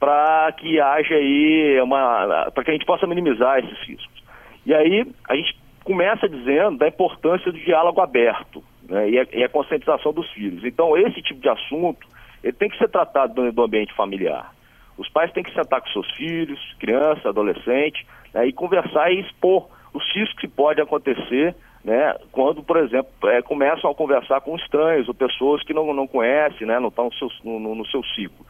para 0.00 0.50
que 0.52 0.80
haja 0.80 1.14
aí 1.14 1.78
uma. 1.80 2.50
para 2.52 2.64
que 2.64 2.70
a 2.70 2.72
gente 2.72 2.86
possa 2.86 3.06
minimizar 3.06 3.58
esses 3.58 3.78
riscos. 3.86 4.24
E 4.64 4.74
aí 4.74 5.06
a 5.28 5.36
gente 5.36 5.56
começa 5.84 6.28
dizendo 6.28 6.78
da 6.78 6.88
importância 6.88 7.52
do 7.52 7.58
diálogo 7.58 8.00
aberto 8.00 8.64
né, 8.88 9.10
e, 9.10 9.18
a, 9.18 9.26
e, 9.32 9.44
a, 9.44 9.48
conscientização 9.48 10.12
dos 10.12 10.28
filhos. 10.30 10.64
Então, 10.64 10.96
esse 10.96 11.20
tipo 11.22 11.40
de 11.40 11.48
assunto 11.48 12.06
ele 12.42 12.52
tem 12.52 12.68
que 12.68 12.78
ser 12.78 12.88
tratado 12.88 13.34
do, 13.34 13.52
do 13.52 13.62
ambiente 13.62 13.92
familiar. 13.94 14.52
Os 14.96 15.08
pais 15.08 15.32
têm 15.32 15.42
que 15.42 15.54
sentar 15.54 15.80
com 15.80 15.88
seus 15.88 16.10
filhos, 16.12 16.58
criança, 16.80 17.28
adolescente, 17.28 18.06
né, 18.32 18.46
e 18.46 18.52
conversar 18.52 19.12
e 19.12 19.20
expor 19.20 19.68
os 19.92 20.02
riscos 20.14 20.40
que 20.40 20.48
podem 20.48 20.82
acontecer 20.82 21.54
né, 21.84 22.16
quando, 22.30 22.62
por 22.62 22.76
exemplo, 22.76 23.10
é, 23.24 23.42
começam 23.42 23.90
a 23.90 23.94
conversar 23.94 24.40
com 24.40 24.56
estranhos 24.56 25.08
ou 25.08 25.14
pessoas 25.14 25.62
que 25.64 25.74
não, 25.74 25.92
não 25.92 26.06
conhecem, 26.06 26.66
né, 26.66 26.78
não 26.78 26.88
estão 26.88 27.06
no 27.06 27.14
seu, 27.14 27.28
no, 27.44 27.74
no 27.74 27.86
seu 27.86 28.04
ciclo 28.04 28.46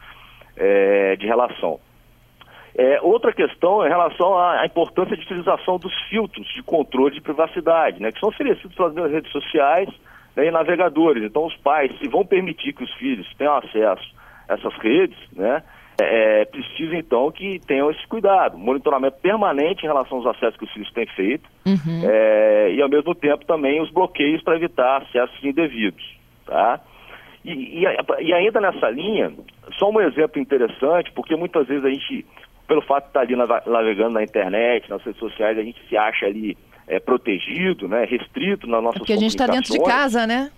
é, 0.55 1.15
de 1.15 1.25
relação. 1.25 1.79
É, 2.75 2.99
outra 3.01 3.31
questão 3.31 3.83
é 3.83 3.87
em 3.87 3.89
relação 3.89 4.37
à, 4.37 4.65
importância 4.65 5.15
de 5.15 5.23
utilização 5.23 5.77
dos 5.77 5.93
filtros 6.09 6.47
de 6.53 6.63
controle 6.63 7.13
de 7.13 7.21
privacidade, 7.21 8.01
né, 8.01 8.11
que 8.11 8.19
são 8.19 8.29
oferecidos 8.29 8.75
pelas 8.75 9.11
redes 9.11 9.31
sociais 9.31 9.89
né, 10.35 10.47
e 10.47 10.51
navegadores. 10.51 11.23
Então, 11.23 11.45
os 11.45 11.55
pais, 11.57 11.91
se 11.99 12.07
vão 12.07 12.25
permitir 12.25 12.73
que 12.73 12.83
os 12.83 12.93
filhos 12.95 13.27
tenham 13.37 13.55
acesso 13.55 14.13
a 14.47 14.53
essas 14.53 14.73
redes, 14.77 15.17
né, 15.33 15.63
é, 15.99 16.41
é 16.41 16.45
precisa 16.45 16.95
então 16.95 17.31
que 17.31 17.59
tenham 17.65 17.91
esse 17.91 18.05
cuidado, 18.07 18.57
monitoramento 18.57 19.17
permanente 19.21 19.83
em 19.83 19.87
relação 19.87 20.17
aos 20.17 20.27
acessos 20.27 20.57
que 20.57 20.65
os 20.65 20.71
filhos 20.71 20.91
têm 20.93 21.05
feito 21.07 21.47
uhum. 21.65 22.01
é, 22.03 22.73
e 22.73 22.81
ao 22.81 22.89
mesmo 22.89 23.13
tempo 23.13 23.45
também 23.45 23.81
os 23.81 23.89
bloqueios 23.91 24.41
para 24.43 24.55
evitar 24.55 25.01
acessos 25.03 25.43
indevidos, 25.43 26.03
tá? 26.45 26.79
E, 27.45 27.83
e, 27.83 27.85
e, 28.21 28.33
ainda 28.33 28.61
nessa 28.61 28.89
linha, 28.89 29.33
só 29.77 29.89
um 29.89 29.99
exemplo 29.99 30.41
interessante, 30.41 31.11
porque 31.11 31.35
muitas 31.35 31.67
vezes 31.67 31.83
a 31.83 31.89
gente, 31.89 32.25
pelo 32.65 32.81
fato 32.81 33.03
de 33.03 33.09
estar 33.09 33.19
ali 33.19 33.35
navegando 33.35 34.11
na 34.11 34.23
internet, 34.23 34.89
nas 34.89 35.03
redes 35.03 35.19
sociais, 35.19 35.57
a 35.57 35.61
gente 35.61 35.77
se 35.89 35.97
acha 35.97 36.25
ali 36.25 36.57
é, 36.87 36.99
protegido, 36.99 37.87
né, 37.87 38.05
restrito 38.05 38.65
na 38.65 38.81
nossa 38.81 38.97
Porque 38.97 39.11
a 39.11 39.17
gente 39.17 39.31
está 39.31 39.45
dentro 39.45 39.73
de 39.73 39.83
casa, 39.83 40.25
né? 40.25 40.51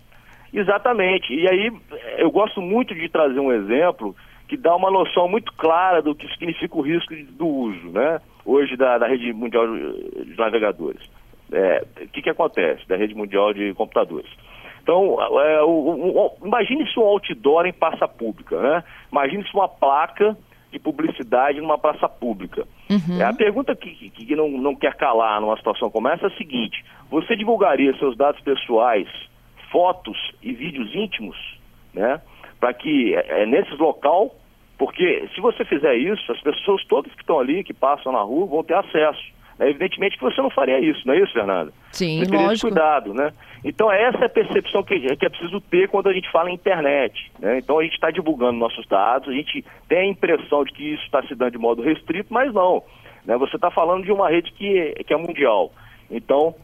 Exatamente. 0.53 1.33
E 1.33 1.47
aí 1.49 1.71
eu 2.17 2.31
gosto 2.31 2.61
muito 2.61 2.93
de 2.93 3.09
trazer 3.09 3.39
um 3.39 3.51
exemplo 3.51 4.15
que 4.47 4.57
dá 4.57 4.75
uma 4.75 4.91
noção 4.91 5.27
muito 5.27 5.51
clara 5.53 6.01
do 6.01 6.15
que 6.15 6.27
significa 6.29 6.77
o 6.77 6.81
risco 6.81 7.13
do 7.31 7.47
uso, 7.47 7.89
né? 7.89 8.21
Hoje 8.45 8.75
da, 8.77 8.97
da 8.97 9.07
rede 9.07 9.33
mundial 9.33 9.65
de 9.67 10.35
navegadores. 10.37 11.01
É, 11.51 11.85
o 12.01 12.07
que, 12.09 12.21
que 12.21 12.29
acontece 12.29 12.87
da 12.87 12.95
rede 12.95 13.15
mundial 13.15 13.53
de 13.53 13.73
computadores? 13.73 14.29
Então, 14.81 15.17
é, 15.41 15.63
o, 15.63 15.69
o, 15.69 16.25
o, 16.25 16.31
imagine 16.45 16.87
se 16.91 16.99
um 16.99 17.03
outdoor 17.03 17.65
em 17.65 17.73
praça 17.73 18.07
pública, 18.07 18.61
né? 18.61 18.83
Imagine 19.11 19.43
se 19.43 19.53
uma 19.53 19.67
placa 19.67 20.37
de 20.71 20.77
publicidade 20.77 21.59
numa 21.59 21.77
praça 21.77 22.07
pública. 22.07 22.67
Uhum. 22.89 23.19
É, 23.19 23.23
a 23.23 23.33
pergunta 23.33 23.75
que, 23.75 23.89
que, 23.95 24.25
que, 24.25 24.35
não, 24.35 24.47
não 24.49 24.75
quer 24.75 24.93
calar 24.95 25.41
numa 25.41 25.57
situação 25.57 25.89
como 25.89 26.07
essa 26.07 26.25
é 26.25 26.27
a 26.27 26.37
seguinte: 26.37 26.85
você 27.09 27.35
divulgaria 27.35 27.97
seus 27.97 28.15
dados 28.15 28.39
pessoais, 28.41 29.07
fotos 29.71 30.17
e 30.43 30.53
vídeos 30.53 30.93
íntimos, 30.93 31.37
né? 31.93 32.21
Para 32.65 32.73
que 32.73 33.13
é, 33.13 33.43
é, 33.43 33.45
nesses 33.45 33.77
local, 33.77 34.33
porque 34.75 35.29
se 35.35 35.39
você 35.39 35.63
fizer 35.63 35.93
isso, 35.97 36.31
as 36.31 36.41
pessoas 36.41 36.83
todas 36.85 37.13
que 37.13 37.21
estão 37.21 37.39
ali, 37.39 37.63
que 37.63 37.75
passam 37.75 38.11
na 38.11 38.21
rua, 38.21 38.47
vão 38.47 38.63
ter 38.63 38.73
acesso. 38.73 39.21
É 39.59 39.69
evidentemente 39.69 40.17
que 40.17 40.23
você 40.23 40.41
não 40.41 40.49
faria 40.49 40.79
isso, 40.79 41.05
não 41.05 41.13
é 41.13 41.19
isso, 41.19 41.31
Fernanda? 41.31 41.71
Sim, 41.91 42.17
você 42.17 42.25
teria 42.25 42.47
lógico. 42.47 42.67
cuidado, 42.67 43.13
né? 43.13 43.31
Então 43.63 43.91
essa 43.91 44.17
é 44.17 44.25
a 44.25 44.29
percepção 44.29 44.81
que, 44.81 44.99
que 45.15 45.25
é 45.27 45.29
preciso 45.29 45.61
ter 45.61 45.87
quando 45.89 46.09
a 46.09 46.13
gente 46.13 46.27
fala 46.31 46.49
em 46.49 46.55
internet. 46.55 47.31
Né? 47.37 47.59
Então 47.59 47.77
a 47.77 47.83
gente 47.83 47.93
está 47.93 48.09
divulgando 48.09 48.57
nossos 48.57 48.87
dados, 48.87 49.29
a 49.29 49.33
gente 49.33 49.63
tem 49.87 49.99
a 49.99 50.05
impressão 50.07 50.63
de 50.63 50.73
que 50.73 50.95
isso 50.95 51.03
está 51.03 51.21
se 51.21 51.35
dando 51.35 51.51
de 51.51 51.59
modo 51.59 51.83
restrito, 51.83 52.33
mas 52.33 52.51
não. 52.51 52.81
Né? 53.23 53.37
Você 53.37 53.57
está 53.57 53.69
falando 53.69 54.03
de 54.03 54.11
uma 54.11 54.27
rede 54.27 54.51
que, 54.53 55.03
que 55.05 55.13
é 55.13 55.17
mundial. 55.17 55.71
Então, 56.09 56.55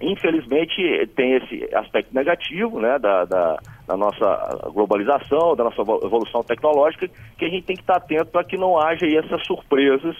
infelizmente, 0.00 1.06
tem 1.14 1.34
esse 1.34 1.68
aspecto 1.74 2.14
negativo 2.14 2.80
né, 2.80 2.98
da, 2.98 3.24
da, 3.24 3.58
da, 3.86 3.96
nossa 3.96 4.70
globalização, 4.72 5.54
da 5.56 5.64
nossa 5.64 5.80
evolução 5.80 6.42
tecnológica, 6.42 7.08
que 7.36 7.44
a 7.44 7.48
gente 7.48 7.64
tem 7.64 7.76
que 7.76 7.82
estar 7.82 7.96
atento 7.96 8.26
para 8.26 8.44
que 8.44 8.56
não 8.56 8.78
haja 8.78 9.06
essas 9.06 9.46
surpresas 9.46 10.16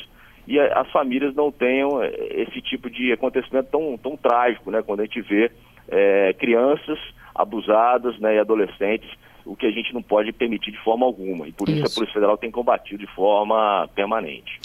e 0.47 0.59
as 0.59 0.91
famílias 0.91 1.35
não 1.35 1.53
tenham 1.53 2.03
eh, 2.03 2.11
esse 2.31 2.63
tipo 2.63 2.89
de 2.89 3.13
acontecimento 3.13 3.69
tão, 3.71 3.99
tão 3.99 4.17
trágico, 4.17 4.71
né, 4.71 4.83
quando 4.83 5.01
a 5.01 5.05
gente 5.05 5.21
vê 5.21 5.51
é, 5.89 6.33
crianças 6.35 6.99
abusadas 7.35 8.19
né, 8.19 8.37
e 8.37 8.39
adolescentes, 8.39 9.09
o 9.45 9.57
que 9.57 9.67
a 9.67 9.71
gente 9.71 9.93
não 9.95 10.03
pode 10.03 10.33
permitir 10.33 10.71
de 10.71 10.83
forma 10.83 11.07
alguma. 11.07 11.47
E 11.47 11.53
por 11.53 11.69
isso, 11.69 11.79
isso 11.79 11.87
a 11.87 11.95
Polícia 11.95 12.15
Federal 12.15 12.37
tem 12.37 12.51
combatido 12.51 12.99
de 12.99 13.15
forma 13.15 13.89
permanente. 13.95 14.61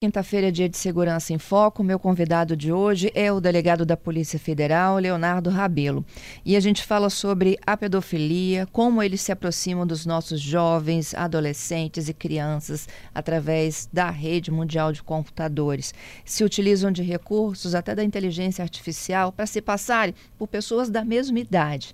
Quinta-feira 0.00 0.46
é 0.46 0.50
dia 0.52 0.68
de 0.68 0.78
Segurança 0.78 1.32
em 1.32 1.38
Foco. 1.38 1.82
Meu 1.82 1.98
convidado 1.98 2.56
de 2.56 2.70
hoje 2.72 3.10
é 3.16 3.32
o 3.32 3.40
delegado 3.40 3.84
da 3.84 3.96
Polícia 3.96 4.38
Federal, 4.38 4.96
Leonardo 4.96 5.50
Rabelo. 5.50 6.06
E 6.44 6.54
a 6.54 6.60
gente 6.60 6.84
fala 6.84 7.10
sobre 7.10 7.58
a 7.66 7.76
pedofilia, 7.76 8.64
como 8.70 9.02
eles 9.02 9.20
se 9.20 9.32
aproximam 9.32 9.84
dos 9.84 10.06
nossos 10.06 10.40
jovens, 10.40 11.16
adolescentes 11.16 12.08
e 12.08 12.14
crianças 12.14 12.88
através 13.12 13.88
da 13.92 14.08
rede 14.08 14.52
mundial 14.52 14.92
de 14.92 15.02
computadores. 15.02 15.92
Se 16.24 16.44
utilizam 16.44 16.92
de 16.92 17.02
recursos, 17.02 17.74
até 17.74 17.92
da 17.92 18.04
inteligência 18.04 18.62
artificial, 18.62 19.32
para 19.32 19.46
se 19.46 19.60
passarem 19.60 20.14
por 20.38 20.46
pessoas 20.46 20.88
da 20.88 21.04
mesma 21.04 21.40
idade. 21.40 21.92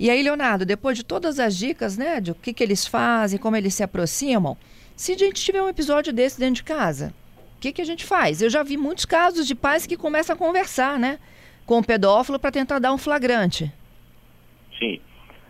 E 0.00 0.08
aí, 0.08 0.22
Leonardo, 0.22 0.64
depois 0.64 0.96
de 0.96 1.04
todas 1.04 1.38
as 1.38 1.54
dicas, 1.54 1.98
né, 1.98 2.22
de 2.22 2.30
o 2.30 2.34
que, 2.34 2.54
que 2.54 2.64
eles 2.64 2.86
fazem, 2.86 3.38
como 3.38 3.54
eles 3.54 3.74
se 3.74 3.82
aproximam, 3.82 4.56
se 4.96 5.12
a 5.12 5.18
gente 5.18 5.44
tiver 5.44 5.62
um 5.62 5.68
episódio 5.68 6.10
desse 6.10 6.38
dentro 6.38 6.54
de 6.54 6.62
casa, 6.62 7.12
que, 7.64 7.72
que 7.72 7.82
a 7.82 7.86
gente 7.86 8.04
faz? 8.04 8.42
Eu 8.42 8.50
já 8.50 8.62
vi 8.62 8.76
muitos 8.76 9.06
casos 9.06 9.46
de 9.46 9.54
pais 9.54 9.86
que 9.86 9.96
começam 9.96 10.34
a 10.34 10.38
conversar, 10.38 10.98
né? 10.98 11.18
Com 11.64 11.78
o 11.78 11.84
pedófilo 11.84 12.38
para 12.38 12.50
tentar 12.50 12.78
dar 12.78 12.92
um 12.92 12.98
flagrante. 12.98 13.72
Sim. 14.78 15.00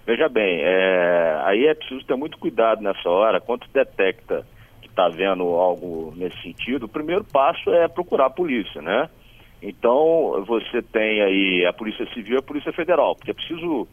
Veja 0.06 0.28
bem, 0.28 0.60
é, 0.62 1.40
aí 1.44 1.66
é 1.66 1.74
preciso 1.74 2.04
ter 2.04 2.14
muito 2.14 2.38
cuidado 2.38 2.82
nessa 2.82 3.08
hora. 3.08 3.40
Quando 3.40 3.66
detecta 3.72 4.46
que 4.80 4.86
está 4.86 5.08
vendo 5.08 5.42
algo 5.42 6.12
nesse 6.16 6.40
sentido, 6.42 6.84
o 6.84 6.88
primeiro 6.88 7.24
passo 7.24 7.70
é 7.70 7.88
procurar 7.88 8.26
a 8.26 8.30
polícia, 8.30 8.80
né? 8.80 9.08
Então, 9.62 10.44
você 10.46 10.82
tem 10.82 11.22
aí 11.22 11.66
a 11.66 11.72
Polícia 11.72 12.06
Civil 12.12 12.36
e 12.36 12.38
a 12.38 12.42
Polícia 12.42 12.70
Federal, 12.72 13.16
porque 13.16 13.30
é 13.30 13.34
preciso 13.34 13.88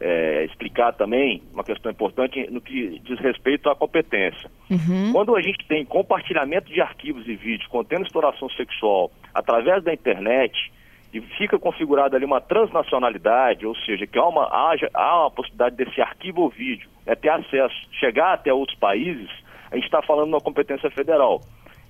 é, 0.00 0.44
explicar 0.44 0.92
também 0.92 1.42
uma 1.52 1.64
questão 1.64 1.90
importante 1.90 2.48
no 2.50 2.60
que 2.60 3.00
diz 3.00 3.18
respeito 3.18 3.70
à 3.70 3.74
competência. 3.74 4.50
Uhum. 4.70 5.12
Quando 5.12 5.34
a 5.34 5.40
gente 5.40 5.66
tem 5.66 5.84
compartilhamento 5.84 6.72
de 6.72 6.80
arquivos 6.80 7.26
e 7.26 7.34
vídeos 7.34 7.68
contendo 7.68 8.04
exploração 8.04 8.48
sexual 8.50 9.10
através 9.34 9.82
da 9.82 9.92
internet 9.92 10.72
e 11.12 11.20
fica 11.20 11.58
configurada 11.58 12.16
ali 12.16 12.24
uma 12.24 12.40
transnacionalidade, 12.40 13.66
ou 13.66 13.74
seja, 13.76 14.06
que 14.06 14.18
há 14.18 14.26
uma, 14.26 14.70
haja, 14.70 14.90
há 14.92 15.22
uma 15.22 15.30
possibilidade 15.30 15.76
desse 15.76 16.00
arquivo 16.00 16.42
ou 16.42 16.50
vídeo 16.50 16.88
é, 17.06 17.14
ter 17.14 17.30
acesso, 17.30 17.74
chegar 17.92 18.34
até 18.34 18.52
outros 18.52 18.78
países, 18.78 19.30
a 19.70 19.76
gente 19.76 19.84
está 19.84 20.02
falando 20.02 20.26
de 20.26 20.34
uma 20.34 20.40
competência 20.40 20.90
federal. 20.90 21.40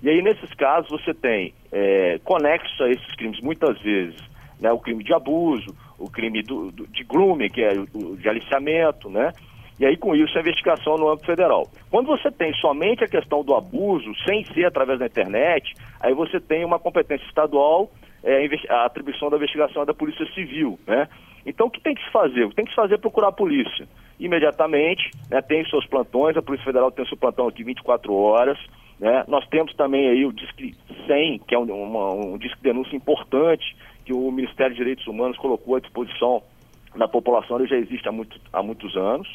E 0.01 0.09
aí, 0.09 0.21
nesses 0.21 0.53
casos, 0.53 0.89
você 0.89 1.13
tem 1.13 1.53
é, 1.71 2.19
conexo 2.23 2.83
a 2.83 2.89
esses 2.89 3.15
crimes, 3.15 3.41
muitas 3.41 3.79
vezes, 3.81 4.21
né, 4.59 4.71
o 4.71 4.79
crime 4.79 5.03
de 5.03 5.13
abuso, 5.13 5.75
o 5.97 6.09
crime 6.09 6.41
do, 6.43 6.71
do, 6.71 6.87
de 6.87 7.03
grooming, 7.03 7.49
que 7.49 7.61
é 7.61 7.73
o 7.73 8.15
de 8.15 8.29
aliciamento, 8.29 9.09
né? 9.09 9.31
E 9.79 9.85
aí, 9.85 9.95
com 9.95 10.15
isso, 10.15 10.35
a 10.37 10.41
investigação 10.41 10.95
no 10.95 11.07
âmbito 11.07 11.27
federal. 11.27 11.67
Quando 11.91 12.07
você 12.07 12.31
tem 12.31 12.51
somente 12.55 13.03
a 13.03 13.07
questão 13.07 13.43
do 13.43 13.53
abuso, 13.53 14.11
sem 14.25 14.43
ser 14.45 14.65
através 14.65 14.97
da 14.97 15.05
internet, 15.05 15.71
aí 15.99 16.13
você 16.13 16.39
tem 16.39 16.65
uma 16.65 16.79
competência 16.79 17.25
estadual, 17.27 17.91
é, 18.23 18.47
a 18.69 18.85
atribuição 18.85 19.29
da 19.29 19.37
investigação 19.37 19.83
é 19.83 19.85
da 19.85 19.93
Polícia 19.93 20.25
Civil, 20.33 20.79
né? 20.87 21.07
Então, 21.45 21.67
o 21.67 21.71
que 21.71 21.79
tem 21.79 21.93
que 21.95 22.03
se 22.03 22.11
fazer? 22.11 22.43
O 22.43 22.49
que 22.49 22.55
tem 22.55 22.65
que 22.65 22.71
se 22.71 22.75
fazer 22.75 22.95
é 22.95 22.97
procurar 22.97 23.29
a 23.29 23.31
polícia. 23.31 23.87
Imediatamente, 24.19 25.11
né, 25.29 25.41
tem 25.41 25.63
seus 25.69 25.85
plantões, 25.85 26.35
a 26.35 26.41
Polícia 26.41 26.65
Federal 26.65 26.91
tem 26.91 27.05
seu 27.05 27.15
plantão 27.15 27.47
aqui 27.47 27.63
24 27.63 28.13
horas, 28.13 28.57
né? 28.99 29.23
Nós 29.27 29.47
temos 29.47 29.73
também 29.75 30.07
aí 30.09 30.25
o 30.25 30.33
Disque 30.33 30.75
100, 31.05 31.39
que 31.39 31.53
é 31.53 31.59
um, 31.59 31.71
uma, 31.71 32.13
um 32.13 32.37
disque 32.37 32.57
de 32.57 32.63
denúncia 32.63 32.95
importante, 32.95 33.75
que 34.05 34.13
o 34.13 34.31
Ministério 34.31 34.71
de 34.71 34.77
Direitos 34.77 35.05
Humanos 35.07 35.37
colocou 35.37 35.75
à 35.75 35.79
disposição 35.79 36.41
da 36.95 37.07
população, 37.07 37.59
ele 37.59 37.67
já 37.67 37.75
existe 37.75 38.07
há, 38.07 38.11
muito, 38.11 38.39
há 38.51 38.63
muitos 38.63 38.95
anos. 38.95 39.27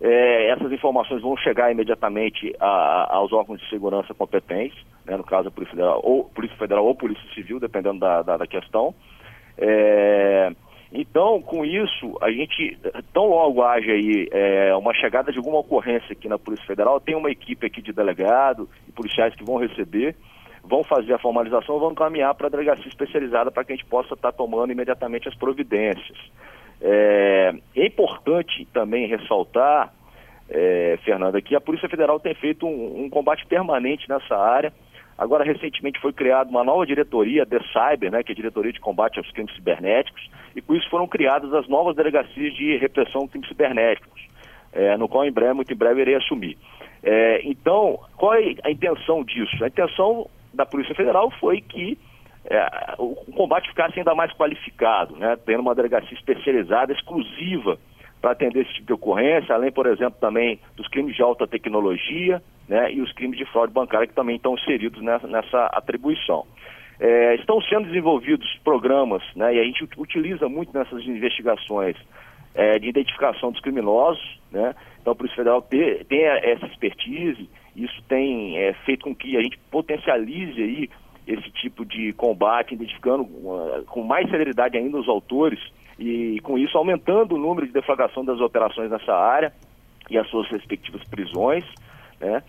É, 0.00 0.50
essas 0.50 0.72
informações 0.72 1.20
vão 1.20 1.36
chegar 1.36 1.70
imediatamente 1.70 2.54
a, 2.58 3.16
aos 3.16 3.32
órgãos 3.32 3.60
de 3.60 3.68
segurança 3.68 4.14
competentes, 4.14 4.78
né, 5.04 5.16
no 5.16 5.24
caso 5.24 5.48
a 5.48 5.50
Polícia 5.50 5.74
Federal 5.74 6.00
ou, 6.02 6.24
Polícia 6.24 6.56
Federal 6.56 6.86
ou 6.86 6.94
Polícia 6.94 7.34
Civil, 7.34 7.60
dependendo 7.60 7.98
da, 7.98 8.22
da, 8.22 8.36
da 8.38 8.46
questão. 8.46 8.94
É, 9.58 10.52
então, 10.92 11.40
com 11.40 11.64
isso, 11.64 12.18
a 12.20 12.30
gente, 12.30 12.76
tão 13.12 13.26
logo 13.26 13.62
haja 13.62 13.92
aí 13.92 14.28
é, 14.32 14.74
uma 14.74 14.92
chegada 14.94 15.30
de 15.30 15.38
alguma 15.38 15.58
ocorrência 15.58 16.12
aqui 16.12 16.28
na 16.28 16.38
Polícia 16.38 16.66
Federal, 16.66 17.00
tem 17.00 17.14
uma 17.14 17.30
equipe 17.30 17.66
aqui 17.66 17.80
de 17.80 17.92
delegado 17.92 18.68
e 18.88 18.92
policiais 18.92 19.34
que 19.34 19.44
vão 19.44 19.56
receber 19.56 20.16
vão 20.62 20.84
fazer 20.84 21.14
a 21.14 21.18
formalização, 21.18 21.78
vão 21.78 21.94
caminhar 21.94 22.34
para 22.34 22.46
a 22.46 22.50
delegacia 22.50 22.86
especializada 22.86 23.50
para 23.50 23.64
que 23.64 23.72
a 23.72 23.76
gente 23.76 23.86
possa 23.86 24.14
estar 24.14 24.30
tá 24.30 24.36
tomando 24.36 24.70
imediatamente 24.70 25.26
as 25.28 25.34
providências. 25.34 26.18
É, 26.80 27.54
é 27.76 27.86
importante 27.86 28.66
também 28.72 29.06
ressaltar 29.06 29.92
é, 30.48 30.98
Fernanda, 31.04 31.40
que 31.40 31.54
a 31.54 31.60
Polícia 31.60 31.88
Federal 31.88 32.18
tem 32.18 32.34
feito 32.34 32.66
um, 32.66 33.04
um, 33.04 33.10
combate 33.10 33.46
permanente 33.46 34.08
nessa 34.08 34.36
área. 34.36 34.72
Agora, 35.20 35.44
recentemente 35.44 36.00
foi 36.00 36.14
criada 36.14 36.48
uma 36.48 36.64
nova 36.64 36.86
diretoria, 36.86 37.44
The 37.44 37.60
Cyber, 37.74 38.10
né, 38.10 38.22
que 38.22 38.32
é 38.32 38.34
a 38.34 38.36
Diretoria 38.36 38.72
de 38.72 38.80
Combate 38.80 39.18
aos 39.18 39.30
Crimes 39.32 39.54
Cibernéticos, 39.54 40.30
e 40.56 40.62
com 40.62 40.74
isso 40.74 40.88
foram 40.88 41.06
criadas 41.06 41.52
as 41.52 41.68
novas 41.68 41.94
delegacias 41.94 42.54
de 42.54 42.78
repressão 42.78 43.26
de 43.26 43.32
crimes 43.32 43.48
cibernéticos, 43.48 44.18
é, 44.72 44.96
no 44.96 45.06
qual 45.06 45.26
em 45.26 45.30
breve, 45.30 45.52
muito 45.52 45.70
em 45.70 45.76
breve, 45.76 46.00
irei 46.00 46.14
assumir. 46.14 46.56
É, 47.02 47.42
então, 47.44 48.00
qual 48.16 48.32
é 48.32 48.54
a 48.64 48.70
intenção 48.70 49.22
disso? 49.22 49.62
A 49.62 49.68
intenção 49.68 50.26
da 50.54 50.64
Polícia 50.64 50.94
Federal 50.94 51.30
foi 51.32 51.60
que 51.60 51.98
é, 52.46 52.94
o 52.96 53.14
combate 53.36 53.68
ficasse 53.68 53.98
ainda 53.98 54.14
mais 54.14 54.32
qualificado, 54.32 55.16
né, 55.16 55.36
tendo 55.44 55.60
uma 55.60 55.74
delegacia 55.74 56.16
especializada, 56.16 56.94
exclusiva 56.94 57.78
para 58.22 58.30
atender 58.30 58.62
esse 58.62 58.72
tipo 58.72 58.86
de 58.86 58.92
ocorrência, 58.94 59.54
além, 59.54 59.70
por 59.70 59.86
exemplo, 59.86 60.18
também 60.18 60.58
dos 60.76 60.88
crimes 60.88 61.14
de 61.14 61.22
alta 61.22 61.46
tecnologia 61.46 62.42
né, 62.70 62.92
e 62.92 63.00
os 63.02 63.12
crimes 63.12 63.36
de 63.36 63.44
fraude 63.46 63.72
bancária 63.72 64.06
que 64.06 64.14
também 64.14 64.36
estão 64.36 64.54
inseridos 64.54 65.02
nessa, 65.02 65.26
nessa 65.26 65.66
atribuição. 65.72 66.46
É, 67.00 67.34
estão 67.34 67.60
sendo 67.62 67.88
desenvolvidos 67.88 68.46
programas, 68.62 69.24
né, 69.34 69.56
e 69.56 69.58
a 69.58 69.64
gente 69.64 69.88
utiliza 69.96 70.48
muito 70.48 70.72
nessas 70.72 71.02
investigações 71.04 71.96
é, 72.54 72.78
de 72.78 72.88
identificação 72.88 73.50
dos 73.50 73.60
criminosos, 73.60 74.22
né, 74.52 74.72
então 75.00 75.12
a 75.12 75.16
Polícia 75.16 75.38
Federal 75.38 75.60
tem, 75.62 76.04
tem 76.04 76.22
essa 76.22 76.66
expertise, 76.66 77.50
isso 77.74 78.02
tem 78.08 78.56
é, 78.56 78.72
feito 78.84 79.02
com 79.02 79.14
que 79.16 79.36
a 79.36 79.42
gente 79.42 79.58
potencialize 79.68 80.62
aí 80.62 80.88
esse 81.26 81.50
tipo 81.50 81.84
de 81.84 82.12
combate, 82.12 82.74
identificando 82.74 83.22
uh, 83.22 83.84
com 83.86 84.02
mais 84.02 84.28
celeridade 84.30 84.76
ainda 84.76 84.96
os 84.96 85.08
autores 85.08 85.60
e 85.98 86.40
com 86.42 86.58
isso 86.58 86.76
aumentando 86.76 87.34
o 87.34 87.38
número 87.38 87.66
de 87.66 87.72
deflagração 87.72 88.24
das 88.24 88.40
operações 88.40 88.90
nessa 88.90 89.12
área 89.12 89.52
e 90.08 90.18
as 90.18 90.28
suas 90.28 90.48
respectivas 90.50 91.04
prisões, 91.04 91.64
né? 92.20 92.42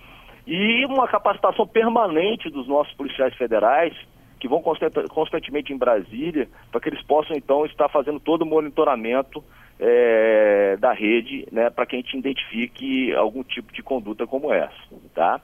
E 0.45 0.85
uma 0.85 1.07
capacitação 1.07 1.65
permanente 1.65 2.49
dos 2.49 2.67
nossos 2.67 2.93
policiais 2.93 3.33
federais 3.35 3.95
que 4.39 4.47
vão 4.47 4.61
constantemente 5.09 5.71
em 5.71 5.77
Brasília 5.77 6.49
para 6.71 6.81
que 6.81 6.89
eles 6.89 7.01
possam 7.03 7.37
então 7.37 7.63
estar 7.65 7.87
fazendo 7.89 8.19
todo 8.19 8.41
o 8.41 8.45
monitoramento 8.45 9.43
é, 9.79 10.77
da 10.77 10.93
rede, 10.93 11.47
né, 11.51 11.69
para 11.69 11.85
que 11.85 11.95
a 11.95 11.99
gente 11.99 12.17
identifique 12.17 13.13
algum 13.13 13.43
tipo 13.43 13.71
de 13.71 13.83
conduta 13.83 14.25
como 14.25 14.51
essa, 14.51 14.73
tá? 15.13 15.39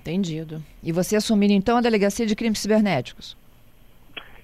Entendido. 0.00 0.62
E 0.82 0.92
você 0.92 1.16
assumindo 1.16 1.52
então 1.52 1.76
a 1.76 1.80
delegacia 1.80 2.24
de 2.24 2.36
crimes 2.36 2.60
cibernéticos? 2.60 3.36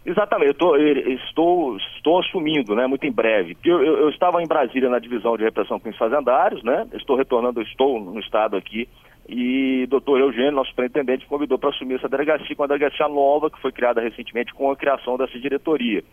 Exatamente, 0.06 0.48
eu 0.48 0.54
tô, 0.54 0.76
estou, 0.76 1.76
estou 1.96 2.18
assumindo, 2.20 2.74
né, 2.74 2.86
muito 2.86 3.06
em 3.06 3.12
breve. 3.12 3.56
Eu, 3.64 3.82
eu, 3.82 3.96
eu, 4.00 4.10
estava 4.10 4.42
em 4.42 4.46
Brasília 4.46 4.90
na 4.90 4.98
divisão 4.98 5.36
de 5.36 5.44
repressão 5.44 5.80
com 5.80 5.88
os 5.88 5.96
fazendários, 5.96 6.62
né, 6.62 6.86
estou 6.92 7.16
retornando, 7.16 7.62
estou 7.62 7.98
no 7.98 8.20
estado 8.20 8.54
aqui, 8.54 8.86
e 9.26 9.86
doutor 9.88 10.20
Eugênio, 10.20 10.52
nosso 10.52 10.70
superintendente, 10.70 11.26
convidou 11.26 11.58
para 11.58 11.70
assumir 11.70 11.94
essa 11.94 12.08
delegacia, 12.08 12.54
com 12.54 12.64
a 12.64 12.66
delegacia 12.66 13.08
nova, 13.08 13.50
que 13.50 13.60
foi 13.60 13.72
criada 13.72 14.00
recentemente 14.00 14.52
com 14.52 14.70
a 14.70 14.76
criação 14.76 15.16
dessa 15.16 15.38
diretoria. 15.38 16.04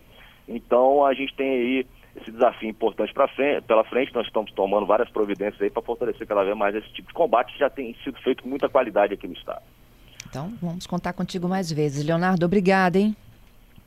Então, 0.47 1.05
a 1.05 1.13
gente 1.13 1.35
tem 1.35 1.49
aí 1.49 1.87
esse 2.15 2.31
desafio 2.31 2.69
importante 2.69 3.13
frente, 3.35 3.61
pela 3.65 3.83
frente, 3.83 4.13
nós 4.13 4.25
estamos 4.25 4.51
tomando 4.53 4.85
várias 4.85 5.09
providências 5.09 5.61
aí 5.61 5.69
para 5.69 5.81
fortalecer 5.81 6.25
cada 6.25 6.43
vez 6.43 6.55
mais 6.57 6.75
esse 6.75 6.89
tipo 6.93 7.09
de 7.09 7.13
combate, 7.13 7.53
que 7.53 7.59
já 7.59 7.69
tem 7.69 7.93
sido 8.03 8.17
feito 8.21 8.43
com 8.43 8.49
muita 8.49 8.69
qualidade 8.69 9.13
aqui 9.13 9.27
no 9.27 9.33
estado. 9.33 9.61
Então, 10.29 10.53
vamos 10.61 10.87
contar 10.87 11.11
contigo 11.11 11.47
mais 11.47 11.71
vezes. 11.71 12.05
Leonardo, 12.05 12.45
obrigada, 12.45 12.97
hein? 12.97 13.15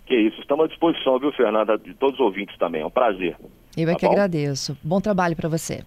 Que 0.06 0.14
isso, 0.14 0.40
estamos 0.40 0.66
à 0.66 0.68
disposição, 0.68 1.18
viu, 1.18 1.32
Fernanda, 1.32 1.78
de 1.78 1.94
todos 1.94 2.14
os 2.14 2.20
ouvintes 2.20 2.56
também. 2.58 2.82
É 2.82 2.86
um 2.86 2.90
prazer. 2.90 3.36
Eu 3.76 3.88
é 3.88 3.92
tá 3.92 3.98
que 3.98 4.06
bom? 4.06 4.12
agradeço. 4.12 4.76
Bom 4.82 5.00
trabalho 5.00 5.34
para 5.34 5.48
você. 5.48 5.82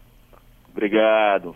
Obrigado. 0.72 1.56